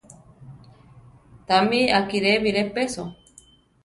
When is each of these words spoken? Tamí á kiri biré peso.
Tamí 1.49 1.81
á 1.97 1.99
kiri 2.09 2.31
biré 2.43 2.63
peso. 2.75 3.03